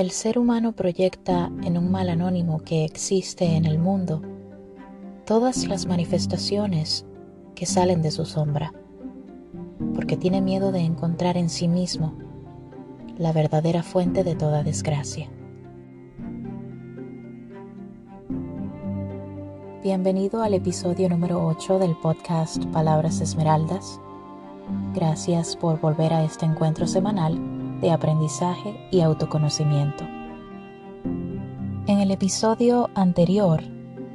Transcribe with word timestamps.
El 0.00 0.12
ser 0.12 0.38
humano 0.38 0.72
proyecta 0.72 1.50
en 1.62 1.76
un 1.76 1.90
mal 1.90 2.08
anónimo 2.08 2.60
que 2.60 2.86
existe 2.86 3.56
en 3.56 3.66
el 3.66 3.78
mundo 3.78 4.22
todas 5.26 5.66
las 5.66 5.84
manifestaciones 5.84 7.04
que 7.54 7.66
salen 7.66 8.00
de 8.00 8.10
su 8.10 8.24
sombra, 8.24 8.72
porque 9.94 10.16
tiene 10.16 10.40
miedo 10.40 10.72
de 10.72 10.78
encontrar 10.78 11.36
en 11.36 11.50
sí 11.50 11.68
mismo 11.68 12.14
la 13.18 13.34
verdadera 13.34 13.82
fuente 13.82 14.24
de 14.24 14.34
toda 14.36 14.62
desgracia. 14.62 15.28
Bienvenido 19.82 20.42
al 20.42 20.54
episodio 20.54 21.10
número 21.10 21.46
8 21.46 21.78
del 21.78 21.94
podcast 21.96 22.64
Palabras 22.72 23.20
Esmeraldas. 23.20 24.00
Gracias 24.94 25.56
por 25.56 25.78
volver 25.78 26.14
a 26.14 26.24
este 26.24 26.46
encuentro 26.46 26.86
semanal 26.86 27.59
de 27.80 27.90
aprendizaje 27.90 28.88
y 28.90 29.00
autoconocimiento. 29.00 30.04
En 31.86 31.98
el 32.00 32.10
episodio 32.10 32.90
anterior 32.94 33.62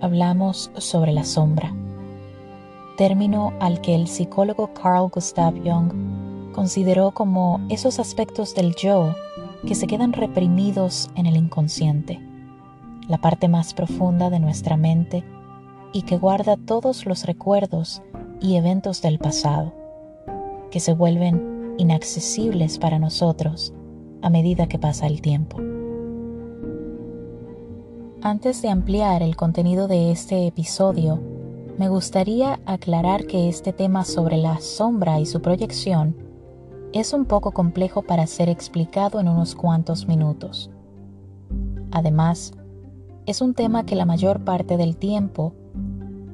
hablamos 0.01 0.71
sobre 0.77 1.11
la 1.11 1.23
sombra, 1.23 1.73
término 2.97 3.53
al 3.59 3.81
que 3.81 3.95
el 3.95 4.07
psicólogo 4.07 4.73
Carl 4.73 5.09
Gustav 5.09 5.53
Jung 5.63 6.53
consideró 6.53 7.11
como 7.11 7.59
esos 7.69 7.99
aspectos 7.99 8.55
del 8.55 8.75
yo 8.75 9.13
que 9.67 9.75
se 9.75 9.87
quedan 9.87 10.13
reprimidos 10.13 11.09
en 11.15 11.25
el 11.25 11.35
inconsciente, 11.35 12.21
la 13.07 13.17
parte 13.17 13.47
más 13.47 13.73
profunda 13.73 14.29
de 14.29 14.39
nuestra 14.39 14.77
mente 14.77 15.23
y 15.91 16.03
que 16.03 16.17
guarda 16.17 16.55
todos 16.55 17.05
los 17.05 17.25
recuerdos 17.25 18.01
y 18.39 18.55
eventos 18.55 19.01
del 19.01 19.17
pasado, 19.17 19.73
que 20.71 20.79
se 20.79 20.93
vuelven 20.93 21.54
inaccesibles 21.77 22.77
para 22.79 22.99
nosotros 22.99 23.73
a 24.21 24.29
medida 24.29 24.67
que 24.67 24.79
pasa 24.79 25.07
el 25.07 25.21
tiempo. 25.21 25.57
Antes 28.21 28.61
de 28.61 28.69
ampliar 28.69 29.21
el 29.21 29.35
contenido 29.35 29.87
de 29.87 30.11
este 30.11 30.47
episodio, 30.47 31.19
me 31.77 31.89
gustaría 31.89 32.59
aclarar 32.65 33.27
que 33.27 33.49
este 33.49 33.71
tema 33.71 34.03
sobre 34.03 34.37
la 34.37 34.59
sombra 34.59 35.19
y 35.19 35.25
su 35.25 35.41
proyección 35.41 36.15
es 36.93 37.13
un 37.13 37.25
poco 37.25 37.51
complejo 37.51 38.01
para 38.01 38.25
ser 38.25 38.49
explicado 38.49 39.19
en 39.19 39.27
unos 39.27 39.53
cuantos 39.53 40.07
minutos. 40.07 40.71
Además, 41.91 42.53
es 43.25 43.41
un 43.41 43.53
tema 43.53 43.85
que 43.85 43.95
la 43.95 44.05
mayor 44.05 44.43
parte 44.43 44.77
del 44.77 44.97
tiempo 44.97 45.53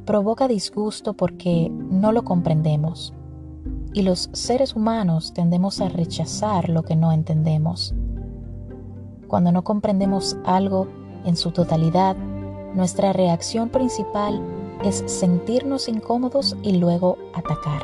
provoca 0.05 0.47
disgusto 0.47 1.13
porque 1.13 1.69
no 1.69 2.11
lo 2.11 2.23
comprendemos 2.23 3.13
y 3.93 4.03
los 4.03 4.29
seres 4.33 4.75
humanos 4.75 5.33
tendemos 5.33 5.81
a 5.81 5.89
rechazar 5.89 6.69
lo 6.69 6.83
que 6.83 6.95
no 6.95 7.11
entendemos. 7.11 7.93
Cuando 9.27 9.51
no 9.51 9.63
comprendemos 9.63 10.37
algo 10.45 10.87
en 11.25 11.35
su 11.35 11.51
totalidad, 11.51 12.15
nuestra 12.73 13.13
reacción 13.13 13.69
principal 13.69 14.41
es 14.83 15.03
sentirnos 15.07 15.89
incómodos 15.89 16.55
y 16.63 16.77
luego 16.77 17.17
atacar. 17.33 17.83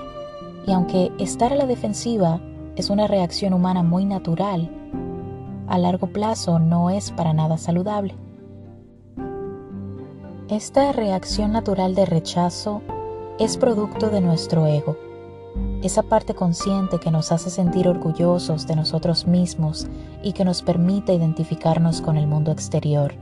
Y 0.66 0.72
aunque 0.72 1.11
estar 1.19 1.53
a 1.53 1.55
la 1.55 1.66
defensiva 1.66 2.41
es 2.75 2.89
una 2.89 3.08
reacción 3.08 3.53
humana 3.53 3.83
muy 3.83 4.05
natural, 4.05 4.69
a 5.67 5.78
largo 5.78 6.08
plazo 6.08 6.59
no 6.59 6.89
es 6.89 7.11
para 7.11 7.33
nada 7.33 7.58
saludable. 7.58 8.16
Esta 10.47 10.94
reacción 10.94 11.52
natural 11.52 11.94
de 11.94 12.05
rechazo 12.05 12.81
es 13.38 13.58
producto 13.58 14.09
de 14.09 14.22
nuestro 14.22 14.66
ego 14.66 15.06
esa 15.83 16.03
parte 16.03 16.33
consciente 16.33 17.00
que 17.00 17.11
nos 17.11 17.31
hace 17.31 17.50
sentir 17.50 17.88
orgullosos 17.88 18.66
de 18.67 18.75
nosotros 18.75 19.28
mismos 19.28 19.88
y 20.23 20.34
que 20.34 20.45
nos 20.45 20.61
permite 20.61 21.14
identificarnos 21.14 22.02
con 22.02 22.17
el 22.17 22.28
mundo 22.28 22.52
exterior. 22.52 23.13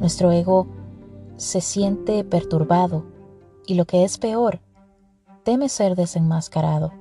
Nuestro 0.00 0.30
ego 0.32 0.66
se 1.36 1.60
siente 1.60 2.24
perturbado 2.24 3.04
y 3.66 3.74
lo 3.74 3.84
que 3.84 4.04
es 4.04 4.18
peor, 4.18 4.60
teme 5.42 5.68
ser 5.68 5.96
desenmascarado. 5.96 6.92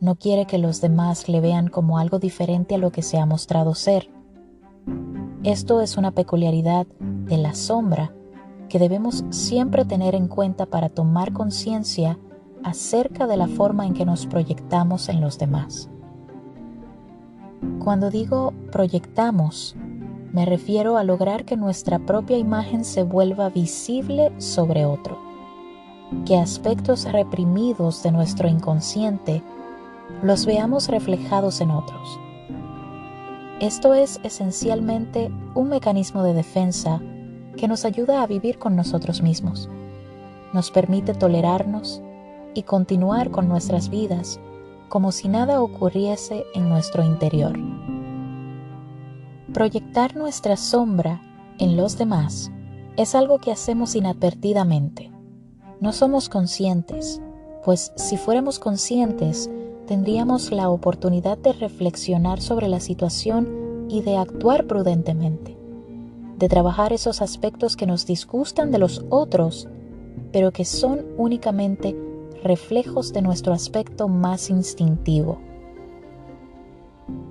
No 0.00 0.16
quiere 0.16 0.46
que 0.46 0.58
los 0.58 0.80
demás 0.80 1.28
le 1.28 1.40
vean 1.40 1.68
como 1.68 1.98
algo 1.98 2.18
diferente 2.18 2.74
a 2.74 2.78
lo 2.78 2.90
que 2.90 3.02
se 3.02 3.18
ha 3.18 3.26
mostrado 3.26 3.74
ser. 3.74 4.10
Esto 5.42 5.80
es 5.80 5.96
una 5.96 6.10
peculiaridad 6.10 6.86
de 6.98 7.36
la 7.36 7.54
sombra 7.54 8.12
que 8.68 8.78
debemos 8.78 9.24
siempre 9.30 9.84
tener 9.84 10.14
en 10.14 10.26
cuenta 10.26 10.66
para 10.66 10.88
tomar 10.88 11.32
conciencia 11.32 12.18
acerca 12.66 13.28
de 13.28 13.36
la 13.36 13.46
forma 13.46 13.86
en 13.86 13.94
que 13.94 14.04
nos 14.04 14.26
proyectamos 14.26 15.08
en 15.08 15.20
los 15.20 15.38
demás. 15.38 15.88
Cuando 17.78 18.10
digo 18.10 18.52
proyectamos, 18.72 19.76
me 20.32 20.44
refiero 20.44 20.96
a 20.96 21.04
lograr 21.04 21.44
que 21.44 21.56
nuestra 21.56 22.00
propia 22.00 22.36
imagen 22.36 22.84
se 22.84 23.04
vuelva 23.04 23.50
visible 23.50 24.32
sobre 24.38 24.84
otro, 24.84 25.16
que 26.26 26.36
aspectos 26.36 27.04
reprimidos 27.10 28.02
de 28.02 28.10
nuestro 28.10 28.48
inconsciente 28.48 29.44
los 30.24 30.44
veamos 30.44 30.88
reflejados 30.88 31.60
en 31.60 31.70
otros. 31.70 32.18
Esto 33.60 33.94
es 33.94 34.18
esencialmente 34.24 35.30
un 35.54 35.68
mecanismo 35.68 36.24
de 36.24 36.34
defensa 36.34 37.00
que 37.56 37.68
nos 37.68 37.84
ayuda 37.84 38.22
a 38.22 38.26
vivir 38.26 38.58
con 38.58 38.74
nosotros 38.74 39.22
mismos. 39.22 39.70
Nos 40.52 40.72
permite 40.72 41.14
tolerarnos, 41.14 42.02
y 42.56 42.62
continuar 42.62 43.30
con 43.30 43.48
nuestras 43.48 43.90
vidas 43.90 44.40
como 44.88 45.12
si 45.12 45.28
nada 45.28 45.60
ocurriese 45.60 46.46
en 46.54 46.68
nuestro 46.68 47.04
interior. 47.04 47.58
Proyectar 49.52 50.16
nuestra 50.16 50.56
sombra 50.56 51.20
en 51.58 51.76
los 51.76 51.98
demás 51.98 52.50
es 52.96 53.14
algo 53.14 53.38
que 53.38 53.52
hacemos 53.52 53.94
inadvertidamente. 53.94 55.10
No 55.80 55.92
somos 55.92 56.28
conscientes, 56.28 57.20
pues 57.64 57.92
si 57.96 58.16
fuéramos 58.16 58.58
conscientes, 58.58 59.50
tendríamos 59.86 60.50
la 60.50 60.70
oportunidad 60.70 61.36
de 61.36 61.52
reflexionar 61.52 62.40
sobre 62.40 62.68
la 62.68 62.80
situación 62.80 63.86
y 63.90 64.00
de 64.00 64.16
actuar 64.16 64.66
prudentemente, 64.66 65.58
de 66.38 66.48
trabajar 66.48 66.92
esos 66.92 67.20
aspectos 67.20 67.76
que 67.76 67.86
nos 67.86 68.06
disgustan 68.06 68.70
de 68.70 68.78
los 68.78 69.04
otros, 69.10 69.68
pero 70.32 70.52
que 70.52 70.64
son 70.64 71.04
únicamente 71.18 72.05
reflejos 72.42 73.12
de 73.12 73.22
nuestro 73.22 73.52
aspecto 73.52 74.08
más 74.08 74.50
instintivo. 74.50 75.38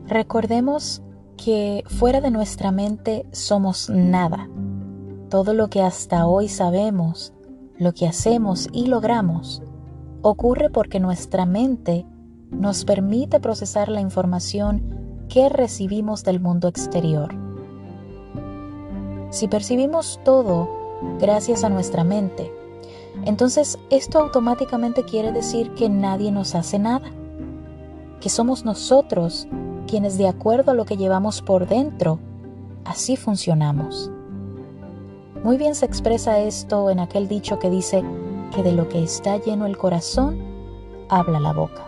Recordemos 0.07 1.01
que 1.37 1.83
fuera 1.87 2.21
de 2.21 2.31
nuestra 2.31 2.71
mente 2.71 3.25
somos 3.31 3.89
nada. 3.89 4.49
Todo 5.29 5.53
lo 5.53 5.69
que 5.69 5.81
hasta 5.81 6.27
hoy 6.27 6.47
sabemos, 6.47 7.33
lo 7.77 7.93
que 7.93 8.07
hacemos 8.07 8.69
y 8.71 8.87
logramos, 8.87 9.61
ocurre 10.21 10.69
porque 10.69 10.99
nuestra 10.99 11.45
mente 11.45 12.05
nos 12.51 12.85
permite 12.85 13.39
procesar 13.39 13.89
la 13.89 14.01
información 14.01 15.25
que 15.27 15.49
recibimos 15.49 16.23
del 16.23 16.39
mundo 16.39 16.67
exterior. 16.67 17.35
Si 19.29 19.47
percibimos 19.47 20.19
todo 20.23 20.69
gracias 21.19 21.63
a 21.63 21.69
nuestra 21.69 22.03
mente, 22.03 22.51
entonces 23.23 23.79
esto 23.89 24.19
automáticamente 24.19 25.03
quiere 25.03 25.31
decir 25.31 25.71
que 25.71 25.89
nadie 25.89 26.31
nos 26.31 26.55
hace 26.55 26.79
nada, 26.79 27.09
que 28.19 28.29
somos 28.29 28.65
nosotros 28.65 29.47
quienes 29.87 30.17
de 30.17 30.27
acuerdo 30.27 30.71
a 30.71 30.73
lo 30.73 30.85
que 30.85 30.97
llevamos 30.97 31.41
por 31.41 31.67
dentro, 31.67 32.19
así 32.83 33.15
funcionamos. 33.15 34.11
Muy 35.43 35.57
bien 35.57 35.75
se 35.75 35.85
expresa 35.85 36.39
esto 36.39 36.89
en 36.89 36.99
aquel 36.99 37.27
dicho 37.27 37.59
que 37.59 37.69
dice 37.69 38.03
que 38.53 38.63
de 38.63 38.71
lo 38.71 38.89
que 38.89 39.03
está 39.03 39.37
lleno 39.37 39.65
el 39.65 39.77
corazón, 39.77 40.39
habla 41.09 41.39
la 41.39 41.53
boca. 41.53 41.85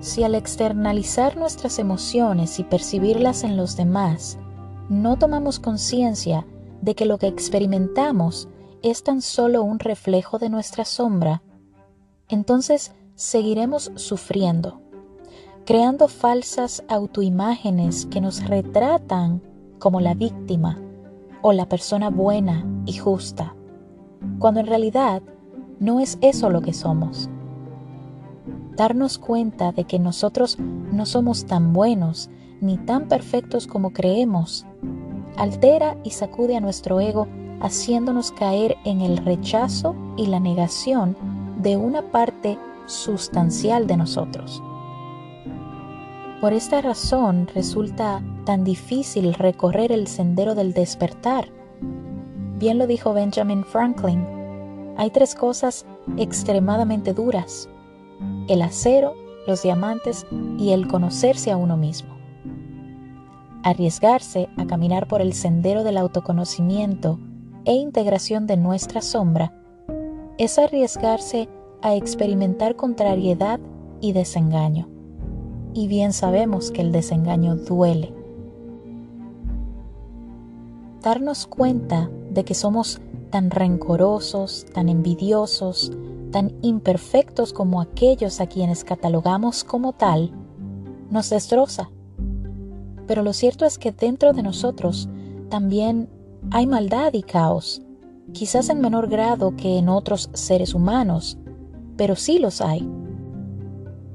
Si 0.00 0.24
al 0.24 0.34
externalizar 0.34 1.36
nuestras 1.36 1.78
emociones 1.78 2.58
y 2.58 2.64
percibirlas 2.64 3.44
en 3.44 3.56
los 3.56 3.76
demás, 3.76 4.38
no 4.88 5.16
tomamos 5.16 5.60
conciencia 5.60 6.46
de 6.80 6.94
que 6.94 7.06
lo 7.06 7.18
que 7.18 7.28
experimentamos 7.28 8.48
es 8.82 9.02
tan 9.04 9.22
solo 9.22 9.62
un 9.62 9.78
reflejo 9.78 10.38
de 10.38 10.48
nuestra 10.48 10.84
sombra, 10.84 11.42
entonces 12.28 12.92
seguiremos 13.14 13.92
sufriendo, 13.94 14.80
creando 15.64 16.08
falsas 16.08 16.82
autoimágenes 16.88 18.06
que 18.06 18.20
nos 18.20 18.44
retratan 18.46 19.42
como 19.78 20.00
la 20.00 20.14
víctima 20.14 20.80
o 21.42 21.52
la 21.52 21.68
persona 21.68 22.10
buena 22.10 22.64
y 22.86 22.94
justa, 22.94 23.54
cuando 24.38 24.60
en 24.60 24.66
realidad 24.66 25.22
no 25.78 26.00
es 26.00 26.18
eso 26.20 26.50
lo 26.50 26.62
que 26.62 26.72
somos. 26.72 27.28
Darnos 28.76 29.18
cuenta 29.18 29.72
de 29.72 29.84
que 29.84 29.98
nosotros 29.98 30.58
no 30.58 31.04
somos 31.06 31.44
tan 31.44 31.72
buenos 31.72 32.30
ni 32.60 32.78
tan 32.78 33.08
perfectos 33.08 33.66
como 33.66 33.92
creemos, 33.92 34.64
altera 35.36 35.98
y 36.04 36.10
sacude 36.10 36.56
a 36.56 36.60
nuestro 36.60 37.00
ego 37.00 37.26
haciéndonos 37.62 38.32
caer 38.32 38.76
en 38.84 39.00
el 39.00 39.18
rechazo 39.18 39.94
y 40.16 40.26
la 40.26 40.40
negación 40.40 41.16
de 41.58 41.76
una 41.76 42.02
parte 42.02 42.58
sustancial 42.86 43.86
de 43.86 43.96
nosotros. 43.96 44.62
Por 46.40 46.52
esta 46.52 46.82
razón 46.82 47.48
resulta 47.54 48.20
tan 48.44 48.64
difícil 48.64 49.32
recorrer 49.32 49.92
el 49.92 50.08
sendero 50.08 50.56
del 50.56 50.74
despertar. 50.74 51.48
Bien 52.58 52.78
lo 52.78 52.88
dijo 52.88 53.14
Benjamin 53.14 53.64
Franklin, 53.64 54.26
hay 54.96 55.10
tres 55.10 55.36
cosas 55.36 55.86
extremadamente 56.16 57.14
duras, 57.14 57.68
el 58.48 58.60
acero, 58.62 59.14
los 59.46 59.62
diamantes 59.62 60.26
y 60.58 60.72
el 60.72 60.88
conocerse 60.88 61.52
a 61.52 61.56
uno 61.56 61.76
mismo. 61.76 62.12
Arriesgarse 63.62 64.48
a 64.56 64.66
caminar 64.66 65.06
por 65.06 65.20
el 65.20 65.32
sendero 65.32 65.84
del 65.84 65.96
autoconocimiento 65.96 67.20
e 67.64 67.74
integración 67.74 68.46
de 68.46 68.56
nuestra 68.56 69.02
sombra 69.02 69.52
es 70.38 70.58
arriesgarse 70.58 71.48
a 71.82 71.94
experimentar 71.94 72.76
contrariedad 72.76 73.60
y 74.00 74.12
desengaño. 74.12 74.88
Y 75.74 75.88
bien 75.88 76.12
sabemos 76.12 76.70
que 76.70 76.80
el 76.80 76.92
desengaño 76.92 77.56
duele. 77.56 78.12
Darnos 81.02 81.46
cuenta 81.46 82.10
de 82.30 82.44
que 82.44 82.54
somos 82.54 83.00
tan 83.30 83.50
rencorosos, 83.50 84.66
tan 84.72 84.88
envidiosos, 84.88 85.92
tan 86.30 86.52
imperfectos 86.62 87.52
como 87.52 87.80
aquellos 87.80 88.40
a 88.40 88.46
quienes 88.46 88.84
catalogamos 88.84 89.64
como 89.64 89.92
tal, 89.92 90.32
nos 91.10 91.30
destroza. 91.30 91.90
Pero 93.06 93.22
lo 93.22 93.32
cierto 93.32 93.64
es 93.64 93.78
que 93.78 93.92
dentro 93.92 94.32
de 94.32 94.42
nosotros 94.42 95.08
también 95.48 96.08
hay 96.50 96.66
maldad 96.66 97.12
y 97.14 97.22
caos, 97.22 97.82
quizás 98.32 98.68
en 98.68 98.80
menor 98.80 99.08
grado 99.08 99.54
que 99.56 99.78
en 99.78 99.88
otros 99.88 100.30
seres 100.32 100.74
humanos, 100.74 101.38
pero 101.96 102.16
sí 102.16 102.38
los 102.38 102.60
hay. 102.60 102.88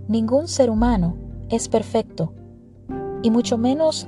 Ningún 0.07 0.47
ser 0.47 0.69
humano 0.69 1.15
es 1.49 1.69
perfecto, 1.69 2.33
y 3.23 3.31
mucho 3.31 3.57
menos 3.57 4.07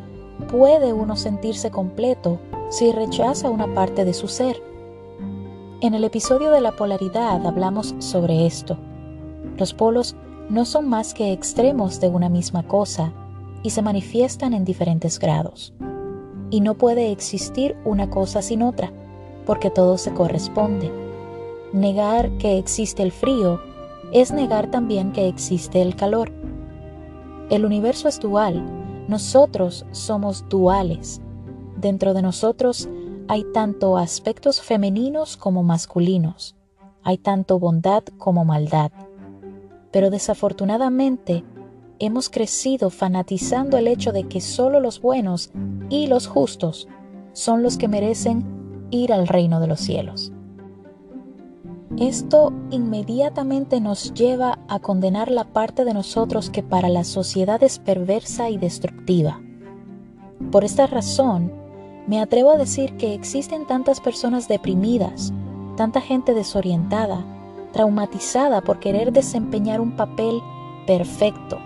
puede 0.52 0.94
uno 0.94 1.16
sentirse 1.16 1.72
completo 1.72 2.40
si 2.70 2.92
rechaza 2.92 3.50
una 3.50 3.74
parte 3.74 4.06
de 4.06 4.14
su 4.14 4.28
ser. 4.28 4.62
En 5.82 5.94
el 5.94 6.04
episodio 6.04 6.52
de 6.52 6.62
la 6.62 6.76
polaridad 6.76 7.46
hablamos 7.46 7.96
sobre 8.00 8.46
esto. 8.46 8.78
Los 9.58 9.74
polos 9.74 10.16
no 10.50 10.66
son 10.66 10.88
más 10.88 11.14
que 11.14 11.32
extremos 11.32 12.00
de 12.00 12.10
una 12.10 12.30
misma 12.30 12.64
cosa 12.64 13.14
y 13.64 13.70
se 13.70 13.82
manifiestan 13.82 14.54
en 14.54 14.66
diferentes 14.66 15.20
grados. 15.20 15.74
Y 16.50 16.62
no 16.62 16.76
puede 16.76 17.12
existir 17.12 17.76
una 17.86 18.10
cosa 18.10 18.42
sin 18.42 18.64
otra, 18.64 18.92
porque 19.46 19.70
todo 19.70 19.98
se 19.98 20.14
corresponde. 20.14 20.92
Negar 21.74 22.30
que 22.38 22.58
existe 22.58 23.04
el 23.04 23.12
frío 23.12 23.62
es 24.12 24.32
negar 24.32 24.72
también 24.72 25.12
que 25.12 25.28
existe 25.28 25.82
el 25.82 25.96
calor. 25.96 26.32
El 27.50 27.66
universo 27.66 28.08
es 28.08 28.20
dual, 28.20 28.64
nosotros 29.08 29.86
somos 29.92 30.48
duales. 30.50 31.22
Dentro 31.78 32.14
de 32.14 32.22
nosotros 32.22 32.90
hay 33.28 33.44
tanto 33.54 33.98
aspectos 33.98 34.62
femeninos 34.62 35.38
como 35.38 35.64
masculinos, 35.64 36.56
hay 37.04 37.18
tanto 37.18 37.60
bondad 37.60 38.04
como 38.18 38.46
maldad. 38.46 38.92
Pero 39.92 40.10
desafortunadamente 40.10 41.44
hemos 42.00 42.30
crecido 42.30 42.90
fanatizando 42.90 43.78
el 43.78 43.88
hecho 43.88 44.12
de 44.12 44.28
que 44.28 44.42
solo 44.42 44.80
los 44.80 45.02
buenos 45.02 45.52
y 45.90 46.08
los 46.08 46.28
justos 46.28 46.88
son 47.34 47.62
los 47.62 47.78
que 47.78 47.88
merecen 47.88 48.46
ir 48.90 49.14
al 49.14 49.28
reino 49.28 49.60
de 49.60 49.68
los 49.68 49.80
cielos. 49.80 50.32
Esto 51.98 52.54
inmediatamente 52.70 53.82
nos 53.82 54.14
lleva 54.14 54.60
a 54.68 54.80
condenar 54.80 55.30
la 55.32 55.44
parte 55.44 55.86
de 55.86 55.94
nosotros 55.94 56.50
que 56.50 56.64
para 56.64 56.88
la 56.88 57.04
sociedad 57.04 57.62
es 57.64 57.80
perversa 57.80 58.50
y 58.50 58.58
destructiva. 58.58 59.42
Por 60.52 60.64
esta 60.64 60.88
razón, 60.88 61.52
me 62.08 62.22
atrevo 62.22 62.52
a 62.52 62.58
decir 62.58 62.96
que 62.98 63.14
existen 63.14 63.68
tantas 63.68 64.00
personas 64.02 64.48
deprimidas, 64.48 65.34
tanta 65.76 66.00
gente 66.00 66.34
desorientada, 66.34 67.26
traumatizada 67.74 68.62
por 68.62 68.80
querer 68.80 69.12
desempeñar 69.12 69.82
un 69.82 69.96
papel 69.96 70.42
perfecto. 70.88 71.60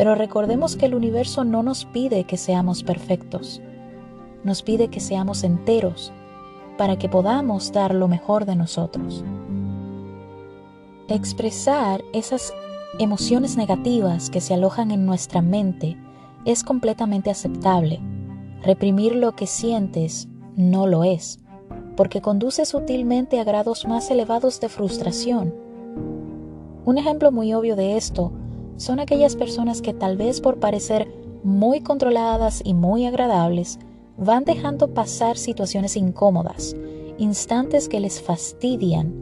Pero 0.00 0.14
recordemos 0.14 0.76
que 0.76 0.86
el 0.86 0.94
universo 0.94 1.44
no 1.44 1.62
nos 1.62 1.84
pide 1.84 2.24
que 2.24 2.38
seamos 2.38 2.82
perfectos, 2.82 3.60
nos 4.44 4.62
pide 4.62 4.88
que 4.88 4.98
seamos 4.98 5.44
enteros 5.44 6.10
para 6.78 6.96
que 6.96 7.10
podamos 7.10 7.70
dar 7.70 7.94
lo 7.94 8.08
mejor 8.08 8.46
de 8.46 8.56
nosotros. 8.56 9.22
Expresar 11.06 12.02
esas 12.14 12.54
emociones 12.98 13.58
negativas 13.58 14.30
que 14.30 14.40
se 14.40 14.54
alojan 14.54 14.90
en 14.90 15.04
nuestra 15.04 15.42
mente 15.42 15.98
es 16.46 16.64
completamente 16.64 17.28
aceptable 17.28 18.00
Reprimir 18.62 19.14
lo 19.14 19.32
que 19.32 19.46
sientes 19.46 20.26
no 20.56 20.86
lo 20.86 21.04
es, 21.04 21.40
porque 21.94 22.22
conduce 22.22 22.64
sutilmente 22.64 23.38
a 23.38 23.44
grados 23.44 23.86
más 23.86 24.10
elevados 24.10 24.60
de 24.60 24.70
frustración. 24.70 25.54
Un 26.86 26.96
ejemplo 26.96 27.30
muy 27.32 27.52
obvio 27.52 27.76
de 27.76 27.98
esto 27.98 28.32
son 28.80 28.98
aquellas 28.98 29.36
personas 29.36 29.82
que 29.82 29.92
tal 29.92 30.16
vez 30.16 30.40
por 30.40 30.58
parecer 30.58 31.12
muy 31.44 31.82
controladas 31.82 32.62
y 32.64 32.72
muy 32.72 33.04
agradables, 33.04 33.78
van 34.16 34.44
dejando 34.44 34.94
pasar 34.94 35.36
situaciones 35.36 35.98
incómodas, 35.98 36.74
instantes 37.18 37.90
que 37.90 38.00
les 38.00 38.22
fastidian, 38.22 39.12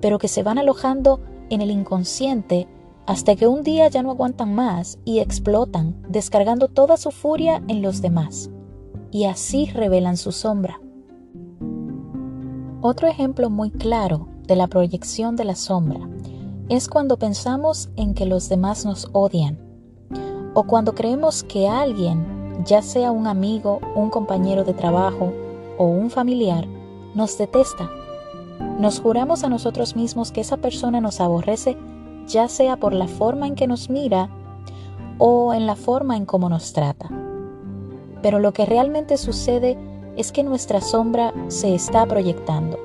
pero 0.00 0.18
que 0.18 0.26
se 0.26 0.42
van 0.42 0.58
alojando 0.58 1.20
en 1.48 1.60
el 1.60 1.70
inconsciente 1.70 2.66
hasta 3.06 3.36
que 3.36 3.46
un 3.46 3.62
día 3.62 3.86
ya 3.86 4.02
no 4.02 4.10
aguantan 4.10 4.52
más 4.52 4.98
y 5.04 5.20
explotan, 5.20 5.94
descargando 6.08 6.66
toda 6.66 6.96
su 6.96 7.12
furia 7.12 7.62
en 7.68 7.82
los 7.82 8.02
demás 8.02 8.50
y 9.12 9.26
así 9.26 9.66
revelan 9.66 10.16
su 10.16 10.32
sombra. 10.32 10.80
Otro 12.80 13.06
ejemplo 13.06 13.48
muy 13.48 13.70
claro 13.70 14.26
de 14.48 14.56
la 14.56 14.66
proyección 14.66 15.36
de 15.36 15.44
la 15.44 15.54
sombra 15.54 16.00
es 16.68 16.88
cuando 16.88 17.18
pensamos 17.18 17.88
en 17.96 18.14
que 18.14 18.26
los 18.26 18.48
demás 18.48 18.84
nos 18.84 19.08
odian 19.12 19.58
o 20.54 20.64
cuando 20.64 20.94
creemos 20.94 21.44
que 21.44 21.68
alguien, 21.68 22.64
ya 22.64 22.82
sea 22.82 23.12
un 23.12 23.26
amigo, 23.26 23.80
un 23.94 24.10
compañero 24.10 24.64
de 24.64 24.74
trabajo 24.74 25.32
o 25.76 25.86
un 25.86 26.10
familiar, 26.10 26.66
nos 27.14 27.38
detesta. 27.38 27.90
Nos 28.78 29.00
juramos 29.00 29.44
a 29.44 29.48
nosotros 29.48 29.94
mismos 29.94 30.32
que 30.32 30.40
esa 30.40 30.56
persona 30.56 31.00
nos 31.00 31.20
aborrece 31.20 31.76
ya 32.26 32.48
sea 32.48 32.76
por 32.76 32.92
la 32.92 33.08
forma 33.08 33.46
en 33.46 33.54
que 33.54 33.66
nos 33.66 33.88
mira 33.88 34.28
o 35.18 35.54
en 35.54 35.66
la 35.66 35.76
forma 35.76 36.16
en 36.16 36.26
cómo 36.26 36.48
nos 36.48 36.72
trata 36.72 37.08
pero 38.22 38.38
lo 38.38 38.52
que 38.52 38.66
realmente 38.66 39.16
sucede 39.16 39.78
es 40.16 40.32
que 40.32 40.42
nuestra 40.42 40.80
sombra 40.80 41.32
se 41.48 41.74
está 41.74 42.06
proyectando. 42.06 42.78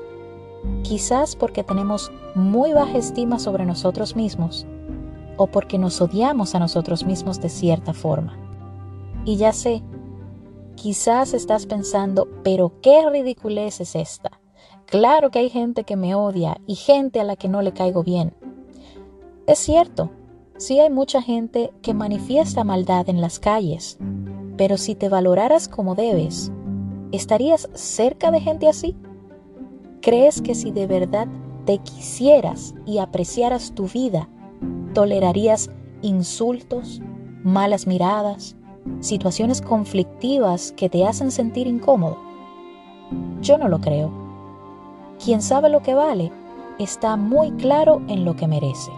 Quizás 0.84 1.34
porque 1.34 1.64
tenemos 1.64 2.12
muy 2.34 2.74
baja 2.74 2.98
estima 2.98 3.38
sobre 3.38 3.64
nosotros 3.64 4.14
mismos 4.16 4.66
o 5.38 5.46
porque 5.46 5.78
nos 5.78 6.02
odiamos 6.02 6.54
a 6.54 6.58
nosotros 6.58 7.04
mismos 7.04 7.40
de 7.40 7.48
cierta 7.48 7.94
forma. 7.94 8.38
Y 9.24 9.36
ya 9.36 9.54
sé, 9.54 9.82
quizás 10.74 11.32
estás 11.32 11.64
pensando, 11.64 12.28
pero 12.42 12.82
qué 12.82 13.08
ridiculez 13.10 13.80
es 13.80 13.96
esta. 13.96 14.30
Claro 14.84 15.30
que 15.30 15.38
hay 15.38 15.48
gente 15.48 15.84
que 15.84 15.96
me 15.96 16.14
odia 16.14 16.60
y 16.66 16.74
gente 16.74 17.18
a 17.18 17.24
la 17.24 17.36
que 17.36 17.48
no 17.48 17.62
le 17.62 17.72
caigo 17.72 18.02
bien. 18.02 18.34
Es 19.46 19.60
cierto, 19.60 20.10
sí 20.58 20.80
hay 20.80 20.90
mucha 20.90 21.22
gente 21.22 21.72
que 21.80 21.94
manifiesta 21.94 22.62
maldad 22.62 23.08
en 23.08 23.22
las 23.22 23.38
calles, 23.38 23.96
pero 24.58 24.76
si 24.76 24.94
te 24.94 25.08
valoraras 25.08 25.66
como 25.66 25.94
debes, 25.94 26.52
¿estarías 27.10 27.70
cerca 27.72 28.30
de 28.30 28.40
gente 28.40 28.68
así? 28.68 28.94
¿Crees 30.04 30.42
que 30.42 30.54
si 30.54 30.70
de 30.70 30.86
verdad 30.86 31.28
te 31.64 31.78
quisieras 31.78 32.74
y 32.84 32.98
apreciaras 32.98 33.72
tu 33.74 33.88
vida, 33.88 34.28
tolerarías 34.92 35.70
insultos, 36.02 37.00
malas 37.42 37.86
miradas, 37.86 38.54
situaciones 39.00 39.62
conflictivas 39.62 40.72
que 40.72 40.90
te 40.90 41.06
hacen 41.06 41.30
sentir 41.30 41.66
incómodo? 41.66 42.18
Yo 43.40 43.56
no 43.56 43.66
lo 43.68 43.80
creo. 43.80 44.12
Quien 45.24 45.40
sabe 45.40 45.70
lo 45.70 45.80
que 45.80 45.94
vale 45.94 46.30
está 46.78 47.16
muy 47.16 47.52
claro 47.52 48.02
en 48.06 48.26
lo 48.26 48.36
que 48.36 48.46
merece. 48.46 48.90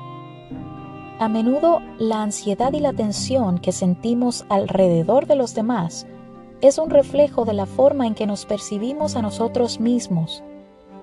A 1.21 1.29
menudo 1.29 1.83
la 1.99 2.25
ansiedad 2.25 2.73
y 2.73 2.81
la 2.81 2.93
tensión 2.93 3.61
que 3.61 3.71
sentimos 3.71 4.45
alrededor 4.49 5.29
de 5.29 5.37
los 5.37 5.55
demás 5.55 6.05
es 6.63 6.79
un 6.79 6.91
reflejo 6.91 7.45
de 7.45 7.53
la 7.53 7.67
forma 7.67 8.09
en 8.09 8.17
que 8.17 8.27
nos 8.27 8.45
percibimos 8.45 9.15
a 9.15 9.23
nosotros 9.23 9.79
mismos. 9.79 10.43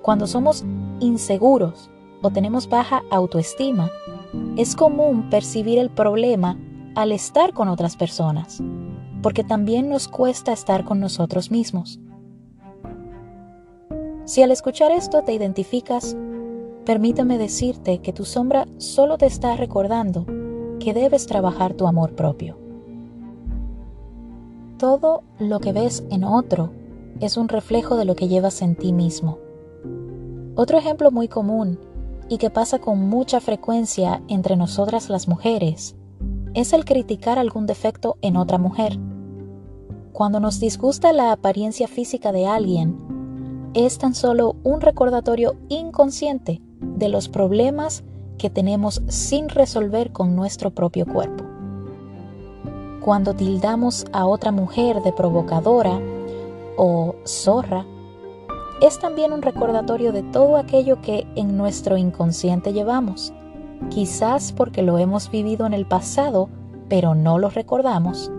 Cuando 0.04 0.28
somos 0.28 0.64
inseguros 1.00 1.90
o 2.22 2.30
tenemos 2.30 2.70
baja 2.70 3.02
autoestima, 3.10 3.90
es 4.56 4.76
común 4.76 5.32
percibir 5.32 5.80
el 5.80 5.90
problema 5.90 6.60
al 6.94 7.12
estar 7.12 7.54
con 7.54 7.68
otras 7.68 7.98
personas, 7.98 8.62
porque 9.24 9.44
también 9.44 9.90
nos 9.90 10.08
cuesta 10.08 10.54
estar 10.54 10.86
con 10.86 11.00
nosotros 11.00 11.50
mismos. 11.50 12.00
Si 14.26 14.44
al 14.44 14.52
escuchar 14.52 14.92
esto 14.92 15.24
te 15.24 15.34
identificas 15.34 16.16
Permítame 16.86 17.38
decirte 17.38 18.00
que 18.00 18.12
tu 18.12 18.26
sombra 18.26 18.68
solo 18.78 19.18
te 19.18 19.26
está 19.26 19.56
recordando 19.56 20.26
que 20.82 20.94
debes 20.94 21.28
trabajar 21.28 21.76
tu 21.76 21.88
amor 21.88 22.14
propio. 22.14 22.58
todo 24.78 25.24
lo 25.40 25.62
que 25.62 25.72
ves 25.72 26.04
en 26.10 26.26
otro 26.26 26.72
es 27.22 27.38
un 27.38 27.48
reflejo 27.48 27.96
de 27.96 28.04
lo 28.04 28.16
que 28.16 28.28
llevas 28.28 28.62
en 28.62 28.76
ti 28.76 28.92
mismo. 28.92 29.38
Otro 30.56 30.78
ejemplo 30.78 31.10
muy 31.10 31.28
común 31.28 31.80
y 32.30 32.38
que 32.38 32.52
pasa 32.52 32.80
con 32.80 33.10
mucha 33.10 33.40
frecuencia 33.40 34.22
entre 34.28 34.56
nosotras 34.56 35.10
las 35.10 35.28
mujeres 35.28 35.96
es 36.54 36.74
el 36.74 36.86
criticar 36.86 37.40
algún 37.40 37.66
defecto 37.66 38.18
en 38.22 38.38
otra 38.38 38.60
mujer. 38.60 39.00
Cuando 40.12 40.40
nos 40.40 40.60
disgusta 40.60 41.12
la 41.12 41.32
apariencia 41.32 41.88
física 41.88 42.32
de 42.32 42.46
alguien, 42.46 43.72
es 43.74 43.98
tan 43.98 44.14
solo 44.14 44.56
un 44.64 44.80
recordatorio 44.80 45.56
inconsciente 45.70 46.62
de 46.80 47.10
los 47.10 47.30
problemas 47.30 48.04
que 48.38 48.52
tenemos 48.52 49.02
sin 49.08 49.50
resolver 49.50 50.12
con 50.12 50.36
nuestro 50.36 50.70
propio 50.70 51.08
cuerpo. 51.08 51.44
Cuando 53.02 53.34
tildamos 53.34 54.06
a 54.14 54.28
otra 54.28 54.52
mujer 54.52 55.02
de 55.02 55.14
provocadora 55.14 56.00
o 56.78 57.16
zorra, 57.26 57.86
es 58.82 59.00
también 59.00 59.34
un 59.34 59.42
recordatorio 59.42 60.12
de 60.12 60.24
todo 60.24 60.58
aquello 60.58 61.02
que 61.02 61.28
en 61.36 61.58
nuestro 61.58 61.98
inconsciente 61.98 62.74
llevamos, 62.74 63.34
quizás 63.90 64.52
porque 64.52 64.82
lo 64.82 64.98
hemos 64.98 65.30
vivido 65.30 65.66
en 65.66 65.74
el 65.74 65.86
pasado, 65.86 66.50
pero 66.90 67.16
no 67.16 67.40
lo 67.40 67.50
recordamos, 67.50 68.32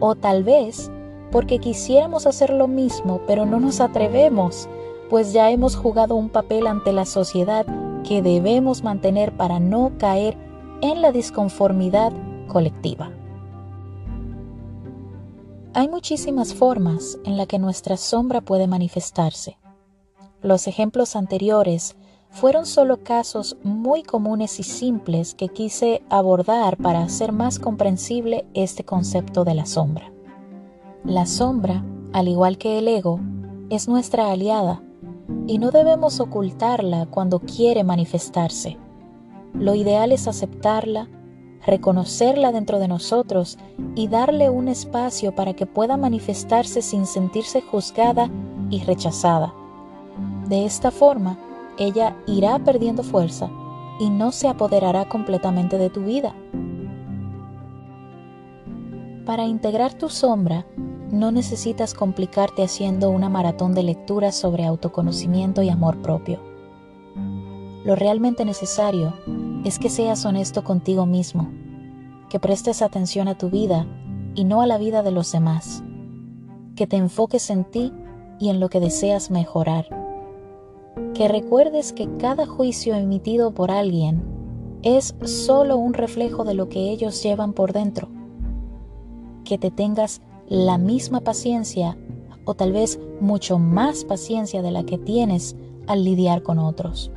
o 0.00 0.14
tal 0.14 0.44
vez 0.44 0.90
porque 1.32 1.58
quisiéramos 1.58 2.26
hacer 2.26 2.50
lo 2.50 2.68
mismo, 2.68 3.20
pero 3.26 3.46
no 3.46 3.60
nos 3.60 3.80
atrevemos, 3.80 4.68
pues 5.10 5.32
ya 5.32 5.50
hemos 5.50 5.76
jugado 5.76 6.14
un 6.14 6.28
papel 6.28 6.66
ante 6.66 6.92
la 6.92 7.04
sociedad 7.04 7.66
que 8.04 8.22
debemos 8.22 8.84
mantener 8.84 9.36
para 9.36 9.58
no 9.58 9.92
caer 9.98 10.36
en 10.80 11.02
la 11.02 11.12
disconformidad 11.12 12.12
colectiva. 12.48 13.10
Hay 15.74 15.88
muchísimas 15.88 16.54
formas 16.54 17.18
en 17.24 17.36
la 17.36 17.46
que 17.46 17.58
nuestra 17.58 17.96
sombra 17.96 18.40
puede 18.40 18.66
manifestarse. 18.66 19.58
Los 20.46 20.68
ejemplos 20.68 21.16
anteriores 21.16 21.96
fueron 22.30 22.66
solo 22.66 23.02
casos 23.02 23.56
muy 23.64 24.04
comunes 24.04 24.60
y 24.60 24.62
simples 24.62 25.34
que 25.34 25.48
quise 25.48 26.04
abordar 26.08 26.76
para 26.76 27.02
hacer 27.02 27.32
más 27.32 27.58
comprensible 27.58 28.46
este 28.54 28.84
concepto 28.84 29.42
de 29.42 29.54
la 29.54 29.66
sombra. 29.66 30.12
La 31.02 31.26
sombra, 31.26 31.84
al 32.12 32.28
igual 32.28 32.58
que 32.58 32.78
el 32.78 32.86
ego, 32.86 33.18
es 33.70 33.88
nuestra 33.88 34.30
aliada 34.30 34.84
y 35.48 35.58
no 35.58 35.72
debemos 35.72 36.20
ocultarla 36.20 37.06
cuando 37.06 37.40
quiere 37.40 37.82
manifestarse. 37.82 38.76
Lo 39.52 39.74
ideal 39.74 40.12
es 40.12 40.28
aceptarla, 40.28 41.08
reconocerla 41.66 42.52
dentro 42.52 42.78
de 42.78 42.86
nosotros 42.86 43.58
y 43.96 44.06
darle 44.06 44.48
un 44.48 44.68
espacio 44.68 45.34
para 45.34 45.54
que 45.54 45.66
pueda 45.66 45.96
manifestarse 45.96 46.82
sin 46.82 47.06
sentirse 47.06 47.62
juzgada 47.62 48.30
y 48.70 48.84
rechazada. 48.84 49.52
De 50.48 50.64
esta 50.64 50.90
forma, 50.90 51.38
ella 51.78 52.16
irá 52.26 52.58
perdiendo 52.60 53.02
fuerza 53.02 53.50
y 53.98 54.10
no 54.10 54.30
se 54.32 54.48
apoderará 54.48 55.08
completamente 55.08 55.78
de 55.78 55.90
tu 55.90 56.02
vida. 56.02 56.34
Para 59.24 59.44
integrar 59.44 59.94
tu 59.94 60.08
sombra, 60.08 60.64
no 61.10 61.32
necesitas 61.32 61.94
complicarte 61.94 62.62
haciendo 62.62 63.10
una 63.10 63.28
maratón 63.28 63.74
de 63.74 63.82
lecturas 63.82 64.36
sobre 64.36 64.64
autoconocimiento 64.64 65.62
y 65.62 65.68
amor 65.68 66.00
propio. 66.00 66.40
Lo 67.84 67.96
realmente 67.96 68.44
necesario 68.44 69.14
es 69.64 69.78
que 69.78 69.90
seas 69.90 70.24
honesto 70.24 70.62
contigo 70.62 71.06
mismo, 71.06 71.50
que 72.28 72.38
prestes 72.38 72.82
atención 72.82 73.26
a 73.28 73.36
tu 73.36 73.50
vida 73.50 73.86
y 74.34 74.44
no 74.44 74.60
a 74.60 74.66
la 74.66 74.78
vida 74.78 75.02
de 75.02 75.10
los 75.10 75.32
demás, 75.32 75.82
que 76.76 76.86
te 76.86 76.96
enfoques 76.96 77.50
en 77.50 77.64
ti 77.64 77.92
y 78.38 78.50
en 78.50 78.60
lo 78.60 78.68
que 78.68 78.80
deseas 78.80 79.30
mejorar, 79.30 80.05
que 81.14 81.28
recuerdes 81.28 81.92
que 81.92 82.08
cada 82.18 82.46
juicio 82.46 82.94
emitido 82.94 83.52
por 83.52 83.70
alguien 83.70 84.22
es 84.82 85.14
solo 85.24 85.76
un 85.76 85.94
reflejo 85.94 86.44
de 86.44 86.54
lo 86.54 86.68
que 86.68 86.90
ellos 86.90 87.22
llevan 87.22 87.52
por 87.52 87.72
dentro, 87.72 88.08
que 89.44 89.58
te 89.58 89.70
tengas 89.70 90.20
la 90.48 90.78
misma 90.78 91.20
paciencia 91.20 91.96
o 92.44 92.54
tal 92.54 92.72
vez 92.72 93.00
mucho 93.20 93.58
más 93.58 94.04
paciencia 94.04 94.62
de 94.62 94.70
la 94.70 94.84
que 94.84 94.98
tienes 94.98 95.56
al 95.86 96.04
lidiar 96.04 96.42
con 96.42 96.58
otros. 96.58 97.10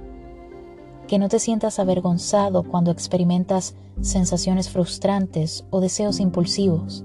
Que 1.08 1.20
no 1.20 1.30
te 1.30 1.40
sientas 1.40 1.80
avergonzado 1.80 2.64
cuando 2.64 2.92
experimentas 2.92 3.76
sensaciones 4.02 4.70
frustrantes 4.70 5.66
o 5.70 5.82
deseos 5.82 6.20
impulsivos. 6.20 7.04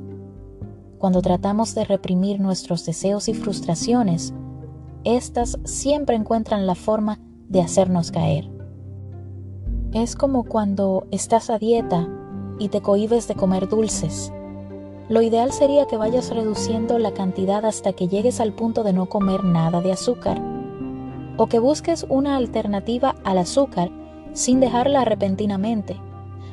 Cuando 0.98 1.22
tratamos 1.22 1.74
de 1.74 1.84
reprimir 1.84 2.40
nuestros 2.40 2.86
deseos 2.86 3.28
y 3.28 3.34
frustraciones, 3.34 4.32
éstas 5.04 5.58
siempre 5.64 6.16
encuentran 6.16 6.66
la 6.66 6.74
forma 6.74 7.20
de 7.48 7.60
hacernos 7.60 8.10
caer. 8.10 8.50
Es 9.92 10.16
como 10.16 10.44
cuando 10.44 11.06
estás 11.10 11.50
a 11.50 11.58
dieta 11.58 12.08
y 12.58 12.68
te 12.68 12.80
cohibes 12.80 13.28
de 13.28 13.34
comer 13.34 13.68
dulces 13.68 14.32
lo 15.08 15.20
ideal 15.20 15.52
sería 15.52 15.86
que 15.86 15.98
vayas 15.98 16.30
reduciendo 16.30 16.98
la 16.98 17.12
cantidad 17.12 17.66
hasta 17.66 17.92
que 17.92 18.08
llegues 18.08 18.40
al 18.40 18.54
punto 18.54 18.82
de 18.82 18.94
no 18.94 19.06
comer 19.06 19.44
nada 19.44 19.82
de 19.82 19.92
azúcar. 19.92 20.40
O 21.36 21.46
que 21.46 21.58
busques 21.58 22.06
una 22.08 22.36
alternativa 22.36 23.14
al 23.22 23.36
azúcar 23.36 23.90
sin 24.32 24.60
dejarla 24.60 25.04
repentinamente. 25.04 26.00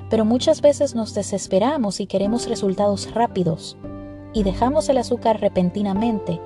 Pero 0.10 0.26
muchas 0.26 0.62
veces 0.62 0.96
nos 0.96 1.14
desesperamos 1.14 2.02
y 2.02 2.08
queremos 2.08 2.50
resultados 2.50 3.14
rápidos 3.14 3.78
y 4.34 4.44
dejamos 4.44 4.90
el 4.90 4.98
azúcar 4.98 5.40
repentinamente. 5.40 6.42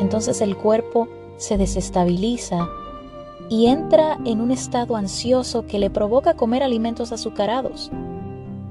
Entonces 0.00 0.40
el 0.40 0.56
cuerpo 0.56 1.08
se 1.36 1.58
desestabiliza 1.58 2.68
y 3.48 3.66
entra 3.66 4.18
en 4.24 4.40
un 4.40 4.50
estado 4.50 4.96
ansioso 4.96 5.66
que 5.66 5.78
le 5.78 5.90
provoca 5.90 6.34
comer 6.34 6.62
alimentos 6.62 7.12
azucarados. 7.12 7.90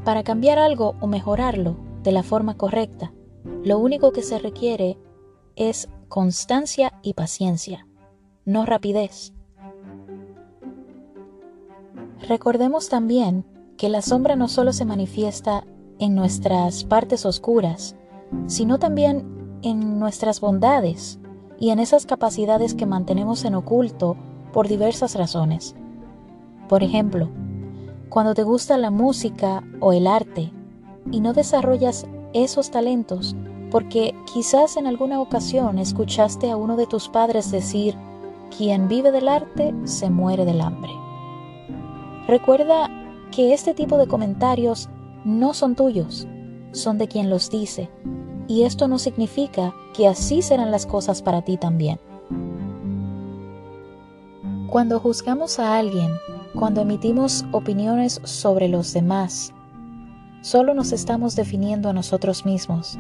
Para 0.03 0.23
cambiar 0.23 0.59
algo 0.59 0.95
o 0.99 1.07
mejorarlo, 1.07 1.77
de 2.03 2.11
la 2.11 2.23
forma 2.23 2.57
correcta, 2.57 3.13
lo 3.63 3.79
único 3.79 4.11
que 4.11 4.23
se 4.23 4.39
requiere 4.39 4.97
es 5.55 5.87
constancia 6.09 6.99
y 7.01 7.13
paciencia, 7.13 7.87
no 8.45 8.65
rapidez. 8.65 9.33
Recordemos 12.27 12.89
también 12.89 13.45
que 13.77 13.89
la 13.89 14.01
sombra 14.01 14.35
no 14.35 14.47
solo 14.47 14.73
se 14.73 14.85
manifiesta 14.85 15.65
en 15.99 16.15
nuestras 16.15 16.83
partes 16.83 17.25
oscuras, 17.25 17.95
sino 18.47 18.79
también 18.79 19.59
en 19.61 19.99
nuestras 19.99 20.41
bondades 20.41 21.19
y 21.63 21.69
en 21.69 21.79
esas 21.79 22.05
capacidades 22.05 22.73
que 22.75 22.85
mantenemos 22.85 23.45
en 23.45 23.55
oculto 23.55 24.17
por 24.51 24.67
diversas 24.67 25.15
razones. 25.15 25.75
Por 26.67 26.83
ejemplo, 26.83 27.29
cuando 28.09 28.33
te 28.33 28.43
gusta 28.43 28.77
la 28.77 28.91
música 28.91 29.63
o 29.79 29.93
el 29.93 30.05
arte, 30.05 30.51
y 31.09 31.21
no 31.21 31.31
desarrollas 31.31 32.05
esos 32.33 32.69
talentos 32.69 33.33
porque 33.71 34.13
quizás 34.33 34.75
en 34.75 34.87
alguna 34.87 35.21
ocasión 35.21 35.79
escuchaste 35.79 36.51
a 36.51 36.57
uno 36.57 36.75
de 36.75 36.85
tus 36.85 37.07
padres 37.07 37.49
decir, 37.49 37.95
quien 38.57 38.89
vive 38.89 39.13
del 39.13 39.29
arte 39.29 39.73
se 39.85 40.09
muere 40.09 40.43
del 40.43 40.59
hambre. 40.59 40.91
Recuerda 42.27 42.89
que 43.31 43.53
este 43.53 43.73
tipo 43.73 43.97
de 43.97 44.07
comentarios 44.07 44.89
no 45.23 45.53
son 45.53 45.75
tuyos, 45.75 46.27
son 46.73 46.97
de 46.97 47.07
quien 47.07 47.29
los 47.29 47.49
dice, 47.49 47.89
y 48.47 48.63
esto 48.63 48.87
no 48.87 48.99
significa 48.99 49.73
que 49.93 50.07
así 50.07 50.41
serán 50.41 50.71
las 50.71 50.85
cosas 50.85 51.21
para 51.21 51.41
ti 51.41 51.57
también. 51.57 51.99
Cuando 54.67 54.99
juzgamos 54.99 55.59
a 55.59 55.77
alguien, 55.77 56.11
cuando 56.55 56.81
emitimos 56.81 57.45
opiniones 57.51 58.19
sobre 58.23 58.67
los 58.67 58.93
demás, 58.93 59.53
solo 60.41 60.73
nos 60.73 60.91
estamos 60.91 61.35
definiendo 61.35 61.89
a 61.89 61.93
nosotros 61.93 62.45
mismos. 62.45 62.97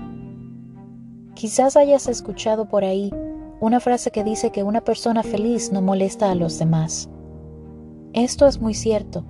Quizás 1.33 1.75
hayas 1.75 2.07
escuchado 2.07 2.69
por 2.69 2.83
ahí 2.83 3.11
una 3.59 3.79
frase 3.79 4.11
que 4.11 4.23
dice 4.23 4.51
que 4.51 4.63
una 4.63 4.81
persona 4.81 5.23
feliz 5.23 5.71
no 5.71 5.81
molesta 5.81 6.29
a 6.29 6.35
los 6.35 6.59
demás. 6.59 7.09
Esto 8.13 8.45
es 8.45 8.61
muy 8.61 8.75
cierto, 8.75 9.25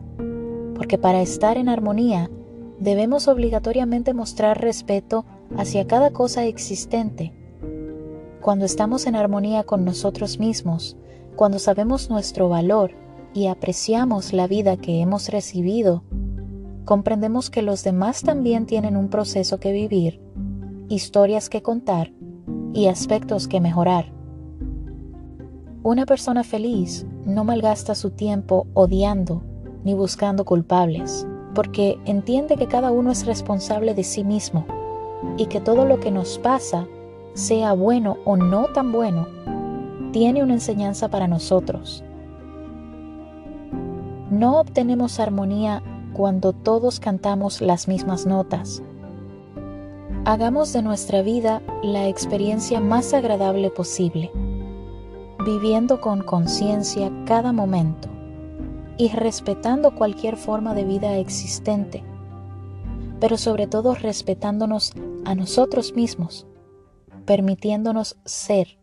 porque 0.76 0.98
para 0.98 1.22
estar 1.22 1.58
en 1.58 1.70
armonía 1.70 2.30
debemos 2.80 3.28
obligatoriamente 3.28 4.14
mostrar 4.14 4.60
respeto 4.60 5.26
hacia 5.58 5.88
cada 5.88 6.12
cosa 6.12 6.46
existente. 6.46 7.34
Cuando 8.42 8.66
estamos 8.66 9.08
en 9.08 9.16
armonía 9.16 9.64
con 9.64 9.86
nosotros 9.86 10.40
mismos, 10.40 10.98
cuando 11.36 11.60
sabemos 11.60 12.10
nuestro 12.10 12.50
valor 12.50 12.92
y 13.34 13.48
apreciamos 13.48 14.34
la 14.34 14.48
vida 14.48 14.78
que 14.78 15.00
hemos 15.00 15.30
recibido, 15.30 16.04
comprendemos 16.86 17.50
que 17.50 17.62
los 17.62 17.84
demás 17.84 18.22
también 18.22 18.66
tienen 18.66 18.98
un 18.98 19.10
proceso 19.10 19.60
que 19.60 19.72
vivir, 19.72 20.20
historias 20.90 21.50
que 21.50 21.62
contar 21.62 22.12
y 22.74 22.88
aspectos 22.88 23.48
que 23.48 23.62
mejorar. 23.62 24.12
Una 25.84 26.06
persona 26.06 26.44
feliz 26.44 27.06
no 27.26 27.44
malgasta 27.44 27.96
su 27.96 28.10
tiempo 28.12 28.68
odiando 28.74 29.44
ni 29.84 29.94
buscando 29.94 30.46
culpables, 30.46 31.28
porque 31.56 32.00
entiende 32.06 32.58
que 32.58 32.68
cada 32.68 32.92
uno 32.92 33.12
es 33.12 33.26
responsable 33.26 33.94
de 33.94 34.04
sí 34.04 34.24
mismo 34.24 34.66
y 35.38 35.48
que 35.48 35.60
todo 35.60 35.86
lo 35.86 36.00
que 36.00 36.12
nos 36.12 36.38
pasa 36.40 36.88
sea 37.34 37.74
bueno 37.74 38.18
o 38.26 38.38
no 38.38 38.66
tan 38.68 38.92
bueno, 38.92 39.28
tiene 40.12 40.44
una 40.44 40.54
enseñanza 40.54 41.10
para 41.10 41.28
nosotros. 41.28 42.04
No 44.30 44.60
obtenemos 44.60 45.20
armonía 45.20 45.82
cuando 46.14 46.54
todos 46.54 47.00
cantamos 47.00 47.62
las 47.62 47.88
mismas 47.88 48.26
notas. 48.26 48.82
Hagamos 50.26 50.72
de 50.72 50.82
nuestra 50.82 51.22
vida 51.22 51.62
la 51.82 52.08
experiencia 52.08 52.80
más 52.80 53.14
agradable 53.14 53.70
posible, 53.72 54.32
viviendo 55.46 56.00
con 56.00 56.22
conciencia 56.22 57.12
cada 57.26 57.52
momento 57.52 58.08
y 58.98 59.10
respetando 59.10 59.96
cualquier 59.96 60.38
forma 60.38 60.74
de 60.74 60.86
vida 60.86 61.18
existente, 61.18 62.04
pero 63.24 63.38
sobre 63.38 63.68
todo 63.68 63.96
respetándonos 63.96 64.92
a 65.24 65.34
nosotros 65.34 65.96
mismos, 65.96 66.46
permitiéndonos 67.26 68.18
ser, 68.26 68.78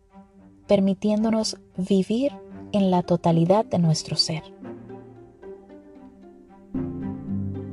permitiéndonos 0.66 1.58
vivir 1.76 2.32
en 2.72 2.90
la 2.90 3.02
totalidad 3.02 3.66
de 3.66 3.78
nuestro 3.78 4.16
ser. 4.16 4.42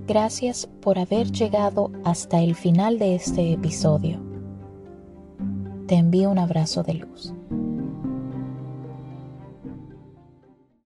Gracias 0.07 0.67
por 0.81 1.00
haber 1.00 1.31
llegado 1.31 1.89
hasta 2.03 2.41
el 2.41 2.53
final 2.53 3.00
de 3.00 3.15
este 3.15 3.53
episodio. 3.53 4.19
Te 5.88 5.95
envío 5.95 6.29
un 6.29 6.39
abrazo 6.39 6.83
de 6.83 6.95
luz. 6.95 7.33